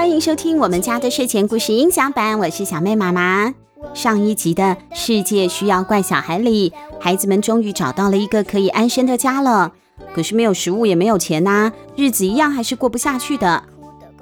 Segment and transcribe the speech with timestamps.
[0.00, 3.52] 欢迎收听我们家的睡前故事音响版，我是小妹妈妈。
[3.92, 9.72] 上一集的世界需要怪小孩里，孩子们终于找到了一个可以安身的家了。
[10.14, 13.62] 可是没有食物，也没有钱呐、啊，日子一样还是过不下去的。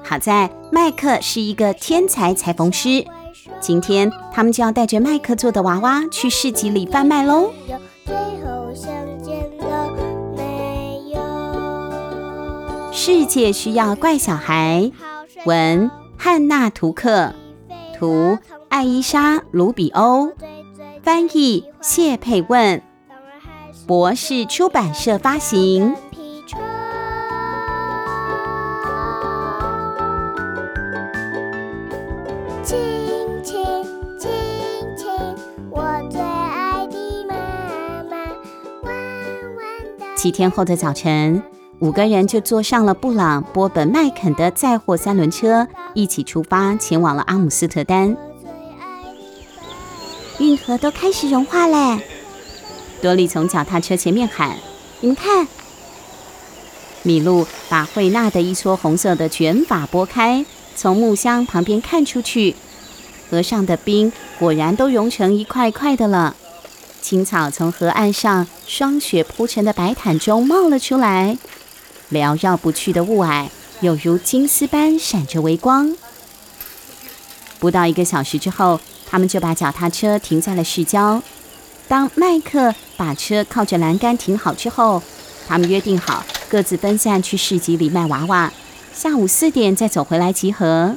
[0.03, 3.07] 好在麦克是一个天才裁缝师，
[3.61, 7.53] 今天他们就要带着麦克做的娃娃去市集里贩卖喽。
[12.91, 14.91] 世界需要怪小孩，
[15.45, 17.33] 文汉娜·图克，
[17.97, 18.39] 图
[18.69, 20.33] 艾伊莎·卢比欧，
[21.03, 22.83] 翻译谢佩问，
[23.87, 25.95] 博士出版社发行。
[32.65, 32.77] 亲
[33.43, 33.65] 亲
[34.19, 34.31] 亲
[34.97, 35.09] 亲，
[35.71, 37.35] 我最爱的妈
[38.05, 38.17] 妈。
[38.83, 38.93] 弯
[39.57, 41.43] 弯的几天后的早晨。
[41.81, 48.17] 五个人就坐上了布朗·波本·麦肯的载货三轮车，一起出发前往了阿姆斯特丹。
[50.41, 52.01] 运河都开始融化嘞！
[53.01, 54.57] 多莉从脚踏车前面喊
[55.01, 55.47] ：“你们看！”
[57.05, 62.57] 米露把惠娜的一撮红色的卷发拨开，从木箱旁边看出去，
[63.31, 66.35] 河上的冰果然都融成一块块的了。
[67.01, 71.39] 青草从河岸上霜雪铺成的白毯中冒了出来。
[72.11, 73.49] 缭绕不去的雾霭，
[73.81, 75.95] 有如金丝般闪着微光。
[77.59, 81.23] 不到一个小时之后，他们就把脚踏车停在了市郊。
[81.89, 85.03] 当麦克把车靠着栏杆停好之后，
[85.49, 88.53] 他们约定好各自分散去市集里卖娃娃，
[88.93, 90.97] 下午四点再走回来集合。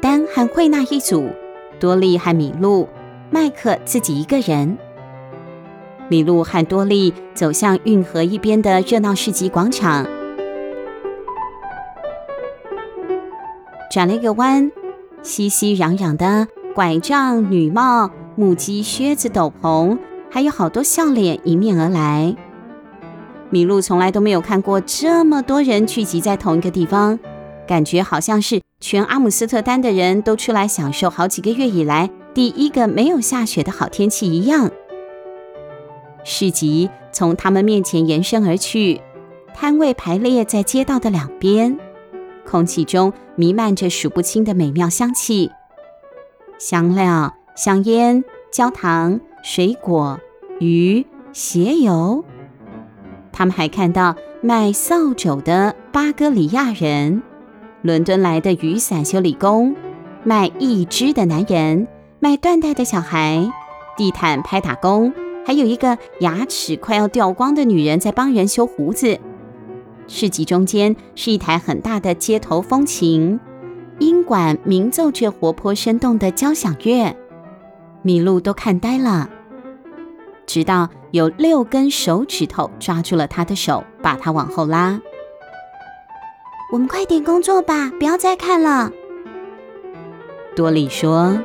[0.00, 1.28] 丹和惠娜一组，
[1.78, 2.88] 多莉和米露，
[3.30, 4.78] 麦克自己一个人。
[6.08, 10.06] 米露和多莉走向运河一边的热闹市集广场，
[13.92, 14.72] 转了一个弯，
[15.22, 19.98] 熙熙攘攘的拐杖、女帽、木屐、靴子、斗篷，
[20.30, 22.34] 还有好多笑脸迎面而来。
[23.50, 27.18] 米露从来都没有看过这么多人聚集在同一个地方，
[27.66, 34.70] 感觉好像是全阿姆斯特丹的人都出来享受好几个月以来第一个没有下雪的好天气一样。
[36.28, 39.00] 市集从他们面前延伸而去，
[39.54, 41.78] 摊位排列在街道的两边，
[42.46, 45.50] 空气中弥漫着数不清的美妙香气，
[46.58, 48.22] 香料、香烟、
[48.52, 50.20] 焦糖、水果、
[50.60, 52.22] 鱼、鞋油。
[53.32, 57.22] 他们还看到卖扫帚的巴哥里亚人，
[57.80, 59.74] 伦敦来的雨伞修理工，
[60.24, 61.88] 卖义肢的男人，
[62.20, 63.50] 卖缎带的小孩，
[63.96, 65.10] 地毯拍打工。
[65.48, 69.18] 还有一个牙齿快要掉光的女人在帮人修胡子。
[70.06, 73.40] 市集中间是一台很大的街头风琴，
[73.98, 77.16] 音管鸣奏着活泼生动的交响乐，
[78.04, 79.30] 麋鹿都看呆了。
[80.44, 85.00] 直到有六根手指头抓住了他的手，把他往后拉。
[86.70, 88.92] 我们快点工作吧，不要再看了。
[90.54, 91.42] 多莉说。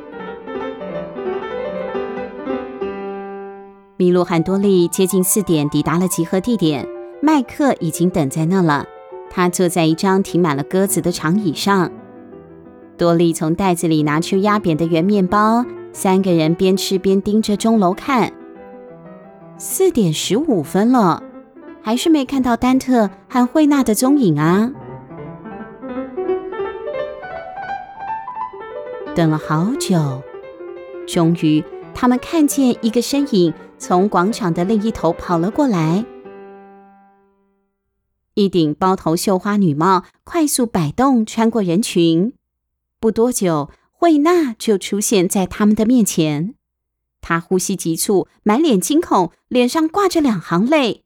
[4.04, 6.86] 米露和多莉接近四点抵达了集合地点，
[7.22, 8.86] 麦克已经等在那了。
[9.30, 11.90] 他坐在一张停满了鸽子的长椅上。
[12.98, 18.34] 多莉从袋子里拿出压扁的圆面包，三个人边吃边盯着钟楼看。
[19.58, 21.24] 四点十五分了，
[21.82, 24.70] 还是没看到丹特和惠娜的踪影啊！
[29.16, 30.22] 等了好久，
[31.08, 33.54] 终于他们看见一个身影。
[33.80, 36.06] 从广场的另一头跑了过来，
[38.34, 42.32] 一顶包头绣花女帽快速摆动，穿过人群。
[43.02, 46.56] 不多久，惠娜就出现在他们的面前。
[47.20, 51.04] 她呼吸急促，满脸惊恐，脸上挂着两行泪。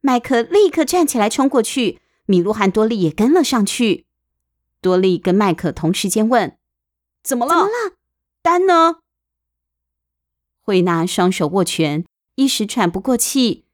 [0.00, 4.06] 麦克立刻站起来冲过去，米露和多莉也跟了上去。
[4.80, 6.56] 多莉跟麦克同时间问
[7.22, 7.52] ：“怎么了？
[7.52, 7.92] 怎么了？
[8.42, 8.96] 丹呢？”
[10.68, 12.04] 惠娜双手握拳，
[12.34, 13.64] 一时喘不过气。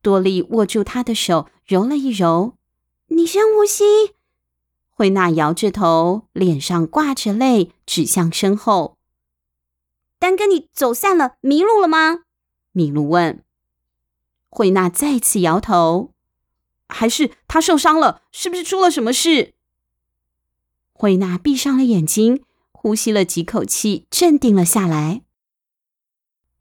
[0.00, 2.54] 多莉握住她的手，揉了一揉。
[3.08, 4.14] 你深呼吸。
[4.92, 8.96] 惠娜摇着头，脸上挂着泪，指向身后。
[10.20, 12.20] 丹跟你走散了，迷路了吗？
[12.70, 13.42] 米露问。
[14.48, 16.12] 惠娜再次摇头。
[16.88, 18.22] 还是他受伤了？
[18.30, 19.54] 是不是出了什么事？
[20.92, 25.22] 惠娜闭上了眼睛，呼吸了几口气，镇定了下来。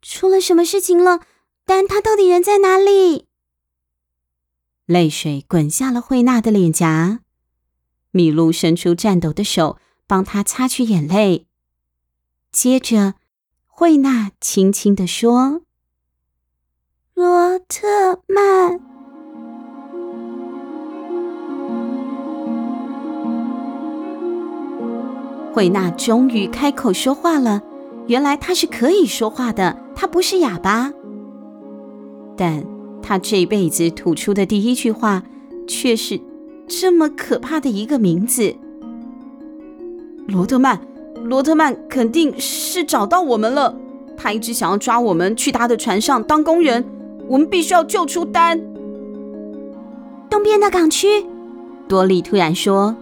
[0.04, 1.22] 出了什么事情了？
[1.66, 3.26] 丹他到底人在哪里？
[4.86, 7.22] 泪水滚下了惠娜的脸颊。
[8.12, 11.48] 米露伸出颤抖的手，帮她擦去眼泪。
[12.52, 13.16] 接着，
[13.66, 15.64] 惠娜轻轻地说
[17.16, 18.80] ：“罗特曼。”
[25.54, 27.62] 惠娜终于开口说话了。
[28.08, 30.92] 原来她是可以说话的，她不是哑巴。
[32.36, 32.62] 但
[33.02, 35.24] 他这辈子吐出的第一句话，
[35.66, 36.20] 却是
[36.68, 38.54] 这么可怕的一个名字——
[40.28, 40.82] 罗特曼。
[41.24, 43.78] 罗特曼肯定是找到我们了，
[44.18, 46.84] 他一直想要抓我们去他的船上当工人，
[47.30, 48.60] 我们必须要救出丹。
[50.30, 51.26] 东边的港区，
[51.88, 52.94] 多莉突然说：“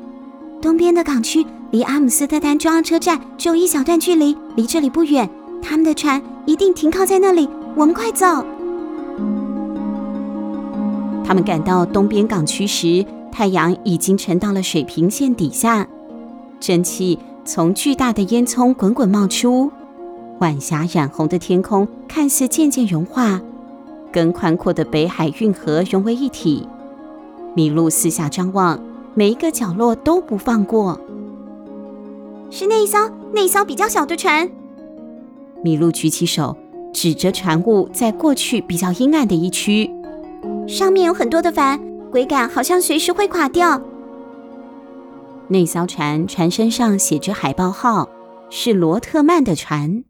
[0.62, 5.28] 东边的港区。”离阿姆斯特丹中央车站只有一小段距离，离这里不远。
[5.62, 7.48] 他们的船一定停靠在那里。
[7.76, 8.44] 我们快走！
[11.24, 15.88] 他们赶到东边港区时，太阳已经沉到了水平线底下，
[16.60, 19.72] 蒸汽从巨大的烟囱滚滚冒出，
[20.40, 23.40] 晚霞染红的天空看似渐渐融化，
[24.12, 26.68] 跟宽阔的北海运河融为一体。
[27.56, 28.78] 麋鹿四下张望，
[29.14, 31.00] 每一个角落都不放过。
[32.50, 34.50] 是那一艘，那一艘比较小的船。
[35.64, 36.58] 米露举起手，
[36.94, 39.90] 指着船坞，在过去比较阴暗的一区，
[40.68, 41.80] 上面有很多的帆，
[42.12, 43.82] 桅杆好像随时会垮掉。
[45.50, 48.10] 那艘船船身上写着海报号，
[48.50, 50.04] 是罗特曼的船。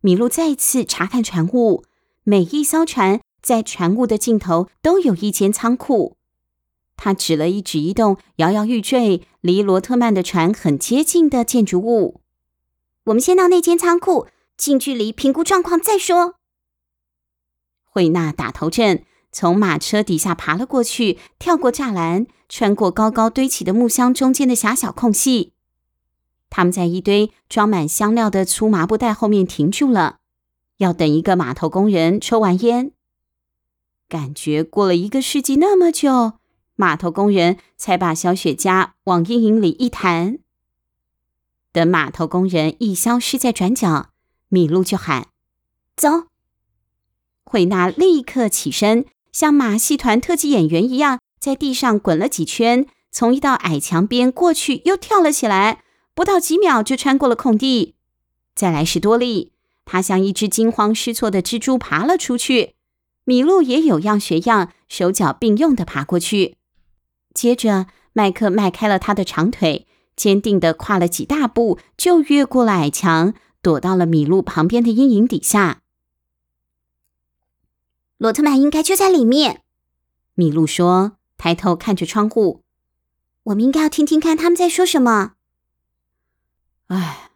[0.00, 1.82] 米露再次查看船坞，
[2.22, 6.16] 每一艘船在船坞的尽头都有一间仓库。
[6.96, 12.20] 他指了一指一栋摇摇欲坠、离罗特曼的船很接近的建筑物。
[13.08, 14.26] 我们先到那间仓库，
[14.56, 16.34] 近距离评估状况再说。
[17.84, 25.54] 惠娜打头阵，从马车底下爬了过去，跳过栅栏，穿过高高堆起的木箱中间的狭小空隙。
[26.50, 30.18] 他们在一堆装满香料的粗麻布袋后面停住了，
[30.76, 32.92] 要等一个码头工人抽完烟。
[34.06, 36.34] 感觉过了一个世纪那么久。
[36.76, 40.38] 码头工人才把小雪茄往阴影里一弹。
[41.78, 44.08] 等码头工人一消失在转角，
[44.48, 45.28] 米露就喊
[45.94, 46.24] ：“走！”
[47.46, 55.84] 惠娜立刻起身，像马戏团特技演员一样，在地上滚了几圈，从一道矮墙边过去，又跳了起来，
[56.16, 57.94] 不到几秒就穿过了空地。
[58.56, 59.52] 再来是多莉，
[59.84, 62.74] 她像一只惊慌失措的蜘蛛爬了出去。
[63.22, 66.56] 米露也有样学样，手脚并用的爬过去。
[67.32, 69.86] 接着，麦克迈开了他的长腿，
[70.18, 75.82] 坚定地跨了几大步，就越过了矮墙，躲到了米露旁边的阴影底下。
[78.16, 79.62] 罗特曼应该就在里面，
[80.34, 82.64] 米露说，抬头看着窗户。
[83.44, 85.34] 我们应该要听听看他们在说什么。
[86.88, 87.30] 唉，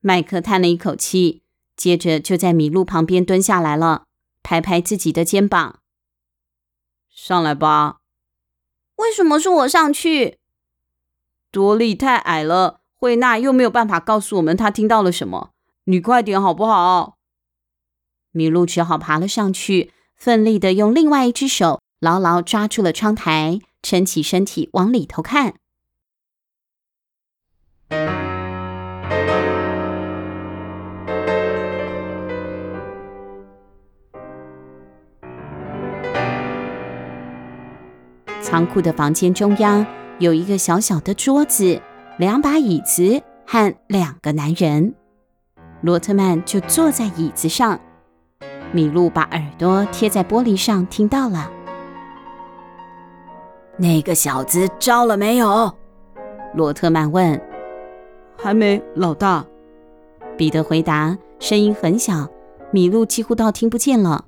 [0.00, 1.42] 麦克叹了一口气，
[1.76, 4.06] 接着就在米露旁边蹲下来了，
[4.42, 5.80] 拍拍自己的肩膀
[7.14, 7.98] ：“上来吧。”
[8.96, 10.38] 为什么是我上去？
[11.50, 15.50] 多莉太矮了，惠娜又没有办法告诉我们她听到了什么。
[15.84, 17.16] 你快点好不好？
[18.32, 25.54] 米露只好爬了上去，奋力的用另外一只手牢牢抓住了窗台，撑起身体往里头看。
[38.42, 39.84] 仓库的房间中央
[40.18, 41.80] 有一个小小的桌子、
[42.16, 44.94] 两把椅子和两个男人。
[45.82, 47.78] 罗特曼就坐在椅子上。
[48.72, 51.50] 米露把耳朵贴在玻璃上，听到了。
[53.76, 55.72] 那个小子招了没有？
[56.54, 57.38] 罗特曼问。
[58.38, 59.44] 还没，老大。
[60.36, 62.26] 彼得回答，声音很小，
[62.70, 64.24] 米露几乎到听不见了。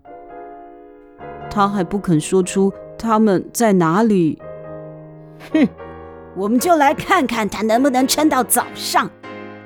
[1.50, 2.70] 他还不肯说出。
[2.98, 4.42] 他们在哪里？
[5.52, 5.68] 哼，
[6.36, 9.10] 我们就来看看他能不能撑到早上。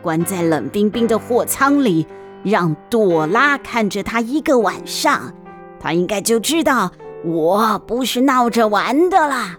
[0.01, 2.07] 关在冷冰冰的货舱里，
[2.43, 5.33] 让朵拉看着他一个晚上，
[5.79, 6.91] 他应该就知道
[7.25, 9.57] 我不是闹着玩的啦。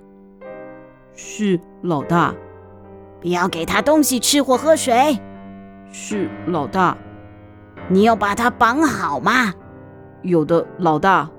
[1.15, 2.34] 是，老大。
[3.22, 5.17] 不要给他东西吃或喝水。
[5.91, 6.98] 是，老大。
[7.88, 9.53] 你要把他绑好吗？
[10.24, 11.29] 有的，老大。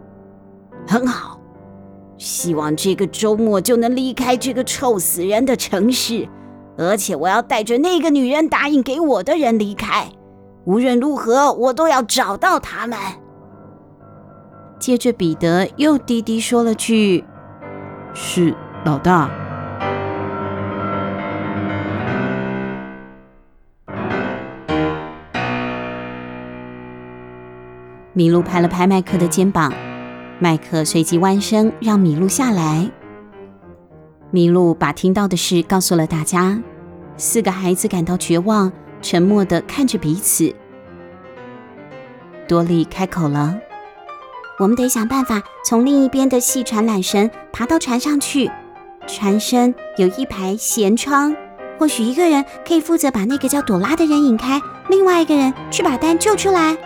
[0.87, 1.34] 很好。
[2.16, 6.28] 希望这个周末就能离开这个臭死人的城市，
[6.78, 10.09] 而且我要带着那个女人答应给我的人离开。
[10.64, 12.99] 无论如何，我都要找到他们。
[14.78, 17.25] 接着彼得又低低说了句
[18.14, 18.54] ：“是
[18.85, 19.30] 老大。”
[28.14, 29.73] 麋鹿拍了拍麦克的肩膀，
[30.38, 32.91] 麦克随即弯身让麋鹿下来。
[34.33, 36.61] 麋鹿把听到的事告诉了大家，
[37.17, 40.53] 四个孩子感到绝望，沉默地看着彼此。
[42.49, 43.57] 多莉开口了
[44.59, 48.50] ：“我们得想办法从另一边的细船缆绳爬到船上去。
[49.07, 51.35] 船身有一排舷窗，
[51.79, 56.76] 或许一个人可以负责把那个叫朵拉的人引开，另外一个人去把丹救出来。”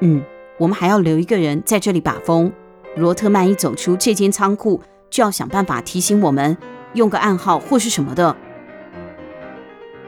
[0.00, 0.22] 嗯，
[0.62, 2.52] 我们还要留一个人在这里把风。
[2.94, 6.56] 罗特曼一走出这间仓库，就要想办法提醒我们，
[6.92, 8.36] 用个暗号或是什么的。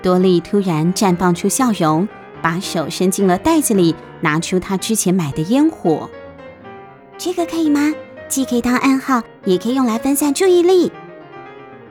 [0.01, 2.07] 多莉突然绽放出笑容，
[2.41, 6.09] 把手伸进了袋子里，拿出她之前买的烟火。
[7.19, 7.93] 这个可以吗？
[8.29, 10.93] 既可以当暗号，也可以用来分散注意力。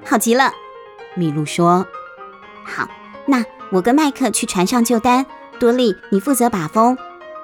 [0.06, 0.54] 好极了，
[1.18, 1.86] 麋鹿说。
[2.64, 2.88] 好，
[3.26, 3.44] 那
[3.74, 5.26] 我跟麦克去船上救丹，
[5.60, 6.98] 多莉你负责把风。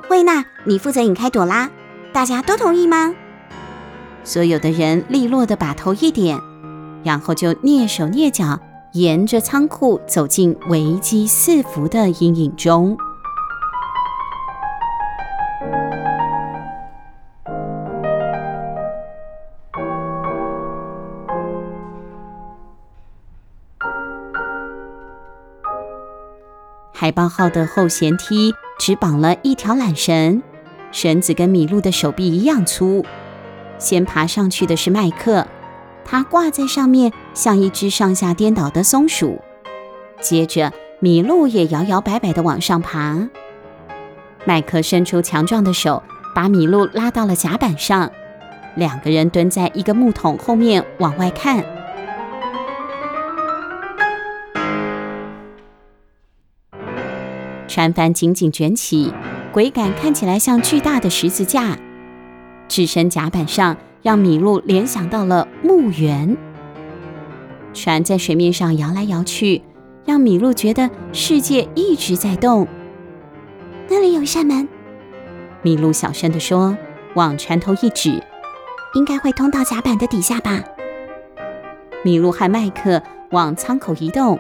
[0.10, 1.70] 惠娜，你负责引开朵拉，
[2.12, 3.14] 大家都同意吗？
[4.24, 6.42] 所有的人利落的把头一点，
[7.04, 8.60] 然后就蹑手蹑脚，
[8.94, 12.98] 沿着仓库走进危机四伏的阴影中。
[26.92, 28.56] 海豹号的后舷梯。
[28.80, 30.42] 只绑了一条缆绳，
[30.92, 33.06] 绳子跟麋鹿的手臂一样粗。
[33.78, 35.46] 先爬上去的是麦克，
[36.04, 39.40] 他挂在上面，像一只上下颠倒的松鼠。
[40.22, 43.30] 接着，麋鹿也摇摇摆摆地往上爬。
[44.46, 46.02] 麦克伸出强壮的手，
[46.34, 48.10] 把麋鹿拉到了甲板上。
[48.76, 51.64] 两个人蹲在一个木桶后面往外看。
[57.70, 59.14] 船帆紧紧卷起，
[59.54, 61.78] 桅杆看起来像巨大的十字架。
[62.68, 66.36] 置身甲板上，让麋鹿联想到了墓园。
[67.72, 69.62] 船在水面上摇来摇去，
[70.04, 72.68] 让麋鹿觉得世界一直在动。
[73.88, 74.68] 那里有一扇门，
[75.64, 76.76] 麋鹿小声地说，
[77.14, 78.20] 往船头一指，
[78.96, 80.64] 应该会通到甲板的底下吧。
[82.04, 84.40] 麋鹿和麦克往舱口移动，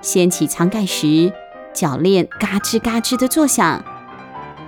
[0.00, 1.30] 掀起舱盖时。
[1.74, 3.82] 鉸链嘎吱嘎吱的作响，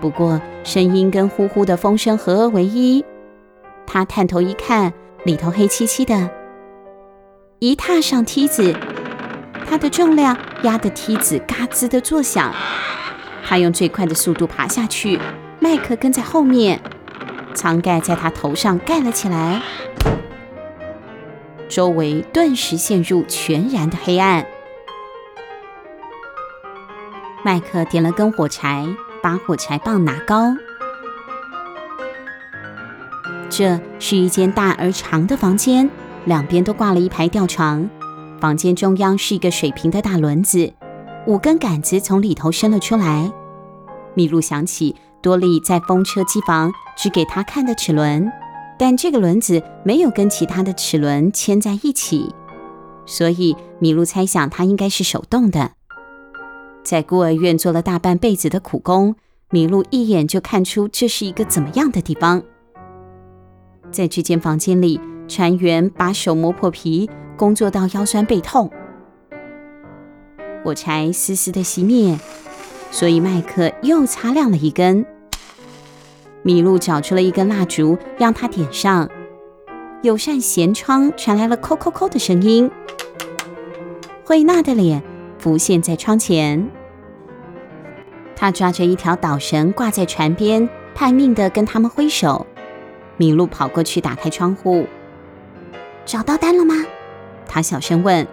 [0.01, 3.05] 不过声音跟呼呼的风声合而为一。
[3.87, 4.93] 他探头一看，
[5.25, 6.31] 里头黑漆漆的。
[7.59, 8.75] 一踏上梯子，
[9.69, 12.55] 他的重量压得梯子嘎吱的作响。
[13.45, 15.19] 他用最快的速度爬下去，
[15.61, 16.81] 麦克跟在后面。
[17.55, 19.61] 舱盖在他头上盖了起来，
[21.69, 24.47] 周围顿时陷入全然的黑暗。
[27.45, 28.87] 麦克点了根火柴，
[29.21, 30.55] 把火柴棒拿高。
[33.51, 35.91] 这是一间大而长的房间，
[36.25, 37.89] 两边都挂了一排吊床。
[38.41, 40.73] 房间中央是一个水平的大轮子，
[41.27, 43.31] 五根杆子从里头伸了出来。
[44.15, 48.31] 麋鹿想起多莉在风车机房只给他看的齿轮，
[48.79, 52.33] 但这个轮子没有跟其他的齿轮牵在一起，
[53.05, 55.73] 所以麋鹿猜想它应该是手动的。
[56.83, 59.15] 在孤儿院做了大半辈子的苦工，
[59.51, 62.43] 麋鹿一眼就看出这是一个怎么样的地方。
[63.91, 68.71] 在这间房间里，船员把手磨破皮，工作到腰酸背痛。
[70.65, 72.19] 火柴嘶嘶的熄灭，
[72.91, 75.05] 所以麦克又擦亮了一根。
[76.45, 79.09] 麋鹿找出了一根蜡烛，让他点上。
[80.03, 82.69] 有扇舷窗传来了“叩叩叩”的声音。
[84.25, 85.12] 惠娜的脸。
[85.43, 86.71] 浮现在窗前，
[88.37, 92.47] 他抓着一条导绳挂在船边，拼命地跟他们挥手。
[93.19, 94.87] 麋鹿跑过去打开窗户，
[96.05, 96.75] 找到丹了吗？
[97.49, 98.25] 他小声问。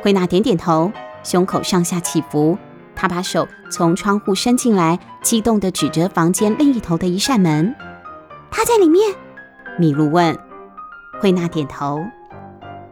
[0.00, 0.92] 惠娜点点头，
[1.24, 2.56] 胸口上下起伏。
[2.94, 7.74] 他把手从窗户伸进来，激动地指着房间另一头的一扇门。
[8.48, 9.12] 他在里面？
[9.80, 10.38] 麋鹿问。
[11.18, 12.00] 惠娜点头。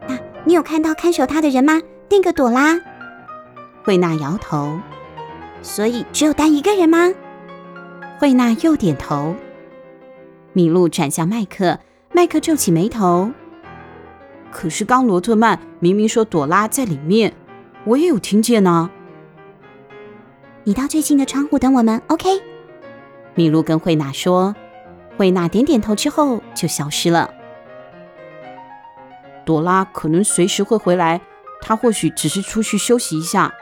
[0.05, 1.79] 那你有看到看守他的人吗？
[2.09, 2.77] 那个朵拉。
[3.87, 4.81] 惠娜摇头，
[5.61, 7.09] 所以只有丹一个人吗？
[8.19, 9.33] 惠娜又点头。
[10.51, 11.79] 米露转向麦克，
[12.11, 13.31] 麦克皱起眉头。
[14.51, 17.33] 可是刚罗特曼明明说朵拉在里面，
[17.85, 18.89] 我也有听见呢。
[20.65, 22.27] 你到最近的窗户等我们，OK？
[23.35, 24.53] 米露跟惠娜说。
[25.15, 27.33] 惠娜点点头之后就消失了。
[29.45, 31.21] 朵拉可能随时会回来，
[31.61, 33.53] 她或许只是出去休息一下。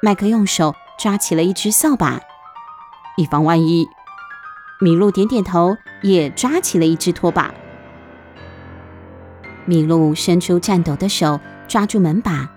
[0.00, 2.20] 麦克用手抓起了一只扫把，
[3.16, 3.88] 以防万一。
[4.80, 7.52] 米露点点头，也抓起了一只拖把。
[9.64, 12.48] 米露伸出颤抖的手，抓住门把，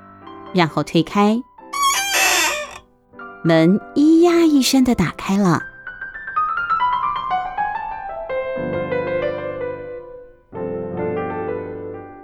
[0.53, 1.41] 然后推开，
[3.43, 5.63] 门咿呀一声的打开了。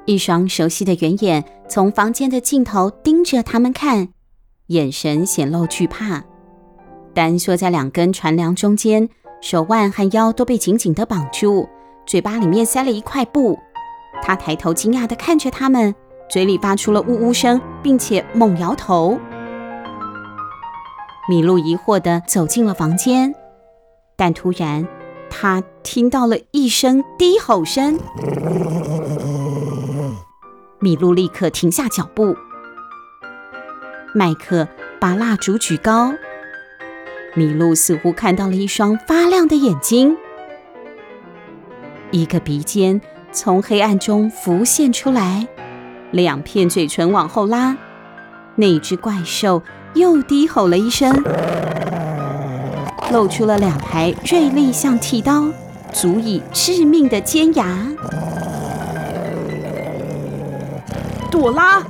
[0.06, 4.10] 一双熟悉的圆眼从房间的尽头盯着他们看，
[4.68, 6.24] 眼神显露惧怕。
[7.14, 9.10] 丹缩在两根船梁中间，
[9.42, 11.68] 手腕和腰都被紧紧地绑住，
[12.06, 13.58] 嘴巴里面塞了一块布。
[14.22, 15.94] 他抬头惊讶地看着他们，
[16.30, 19.18] 嘴里发出了呜呜声，并且猛摇头。
[21.30, 23.34] 米露疑惑地走进了房间，
[24.16, 24.88] 但突然
[25.30, 28.00] 他听到了一声低吼声。
[30.80, 32.36] 米露立刻停下脚步。
[34.18, 34.68] 麦克
[35.00, 36.12] 把蜡烛举高，
[37.36, 40.18] 麋鹿似乎看到了一双发亮的眼睛，
[42.10, 43.00] 一个鼻尖
[43.32, 45.48] 从黑暗中浮现出来，
[46.10, 47.78] 两片嘴唇往后拉，
[48.56, 49.62] 那只怪兽
[49.94, 51.16] 又低吼了一声，
[53.12, 55.48] 露出了两排锐利像剃刀、
[55.94, 57.88] 足以致命的尖牙。
[61.30, 61.84] 朵拉，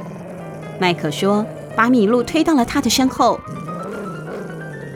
[0.78, 1.46] 麦克说，
[1.78, 3.40] 把米露推到了他的身后。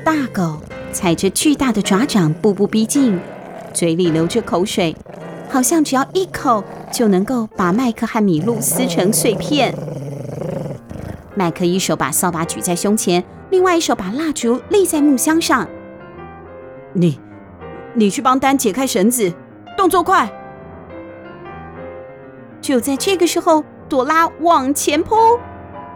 [0.04, 0.58] 大狗
[0.92, 3.20] 踩着巨大的爪掌，步步逼近，
[3.72, 4.96] 嘴里流着口水，
[5.48, 9.74] 好像只要一口就能够把麦克和米露撕成碎片。
[11.36, 15.67] 麦克一手把扫把举在胸前，另外一手把蜡烛立在木箱上。
[16.94, 17.20] 你，
[17.94, 19.32] 你去帮丹解开绳子，
[19.78, 20.30] 动作快！
[22.60, 23.63] 就在这个时候。
[23.91, 25.17] 朵拉往前扑，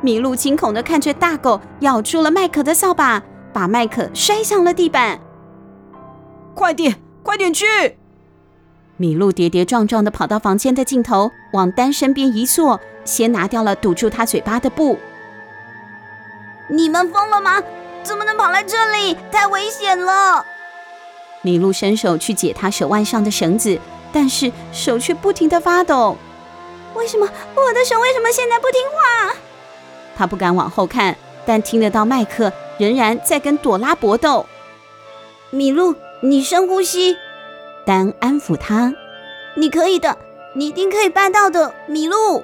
[0.06, 5.20] 米露惊恐地看着大狗咬住了麦克的扫把，把麦克摔向了地板。
[6.54, 7.66] 快点，快点去！
[8.98, 15.00] 米露跌跌撞撞地跑到房间的尽头，往丹身边一坐，先拿掉了堵住他嘴巴的布。
[16.70, 17.64] 你们疯了吗？
[18.04, 19.18] 怎么能跑来这里？
[19.32, 20.46] 太危险了！
[21.42, 23.80] 米露伸手去解他手腕上的绳子，
[24.14, 26.16] 但是手却不停地发抖。
[26.94, 29.36] 为什么我的手为什么现在不听话？
[30.16, 34.46] 他不敢往后看，但听得到麦克仍然在跟朵拉搏斗。
[35.50, 37.18] 米露，你深呼吸。
[37.86, 38.94] 丹安抚他
[39.56, 40.18] ：“你可以的，
[40.54, 42.44] 你一定可以办到的。”米露。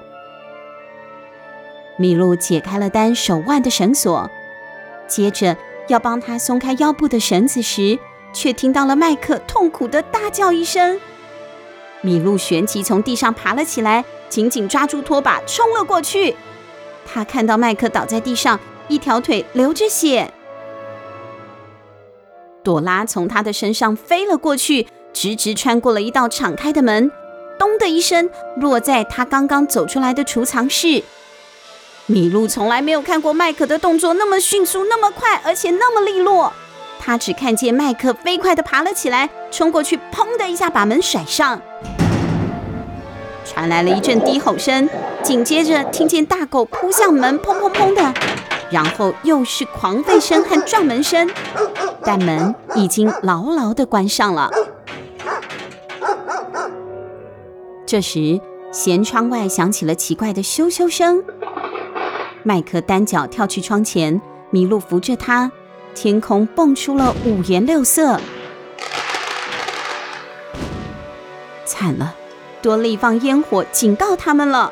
[1.97, 4.29] 米露解开了丹手腕的绳索，
[5.07, 5.55] 接着
[5.87, 7.97] 要帮他松开腰部的绳子时，
[8.33, 10.99] 却听到了麦克痛苦的大叫一声。
[12.01, 14.03] 米露旋即从地上爬了起来。
[14.29, 16.33] 紧紧抓住拖把，冲了过去。
[17.05, 20.31] 他看到麦克倒在地上，一条腿流着血。
[22.63, 27.11] 朵拉从他的身上飞了过去，直直穿过了一道敞开的门，
[27.57, 31.03] 咚的一声落在他刚刚走出来的储藏室。
[32.05, 36.51] 米露从来没有看过麦克的动作那么迅速、那么快，而且那么利落。
[36.99, 41.59] 他只看见麦克飞快地爬了起来，冲过去，砰的一下把门甩上。
[43.53, 44.89] 传来了一阵低吼声，
[45.21, 48.13] 紧接着听见大狗扑向门，砰砰砰的，
[48.71, 51.29] 然后又是狂吠声和撞门声，
[52.01, 54.49] 但门已经牢牢地关上了。
[57.85, 58.39] 这时，
[58.71, 61.21] 舷窗外响起了奇怪的咻咻声。
[62.43, 64.21] 麦克单脚跳去窗前，
[64.53, 65.51] 麋鹿扶着他，
[65.93, 68.17] 天空蹦出了五颜六色，
[71.65, 72.15] 惨了。
[72.61, 74.71] 多利放烟火警告他们了。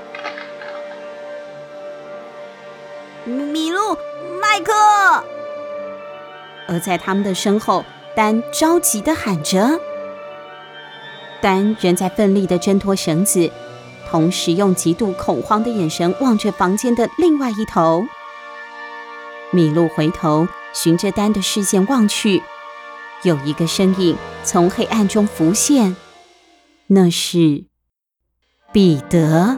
[3.26, 3.96] 米露、
[4.42, 4.74] 麦克，
[6.68, 7.84] 而在他们的身后，
[8.16, 9.80] 丹着急地喊着。
[11.42, 13.50] 丹仍在奋力地挣脱绳子，
[14.10, 18.06] 同时用极度恐慌的眼神望着房间的另外一头。
[19.52, 22.44] 米露回头，循着丹的视线望去，
[23.24, 25.96] 有一个身影从黑暗中浮现，
[26.88, 27.69] 那是。
[28.72, 29.58] 彼得，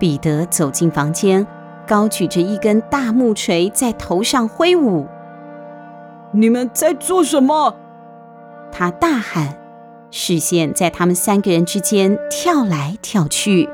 [0.00, 1.46] 彼得走进房间，
[1.86, 5.06] 高举着一根大木锤在头上挥舞。
[6.32, 7.76] 你们在做什么？
[8.72, 9.56] 他大喊，
[10.10, 13.70] 视线在他们三个人之间跳来跳去。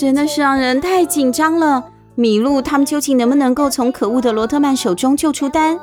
[0.00, 1.84] 真的是让人太紧张了。
[2.14, 5.78] 米露他们究竟能不能够从可恶的罗特曼手中救出丹？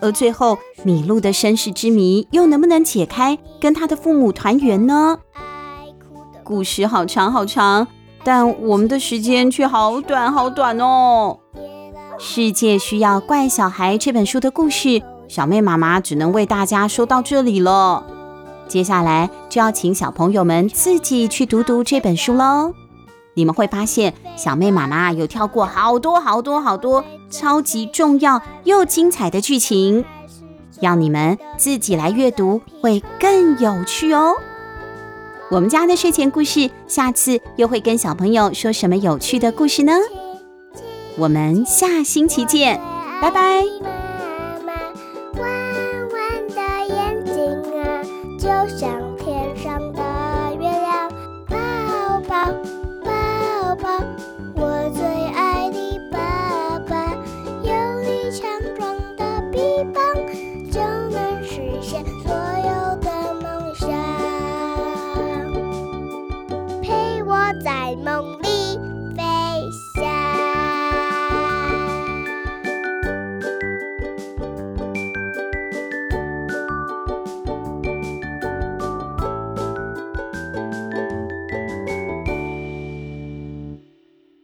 [0.00, 5.18] 而最后，米露的身世之谜又能不能解开，跟他的父母团圆呢？
[6.44, 7.88] 故事好长好长，
[8.22, 11.40] 但我们的时间却好短好短哦。
[12.20, 18.06] 世界需要怪小孩这本书的故事，小妹妈妈只能为大家说到这里了。
[18.68, 22.72] 接下来就要请小朋友们自己去读读这本书喽。
[23.36, 30.06] 你们会发现，小妹妈妈有跳过好多好多好多超级重要又精彩的剧情，
[30.80, 34.32] 要你们自己来阅读会更有趣哦。
[35.50, 39.92] 我们家的睡前故事，下次又会跟小朋友说什么有趣的故事呢？
[41.18, 42.80] 我们下星期见，
[43.20, 43.62] 拜拜。
[43.82, 44.72] 妈妈，
[45.40, 45.50] 弯
[46.12, 47.34] 弯的眼睛
[47.82, 48.02] 啊，
[48.40, 48.95] 就像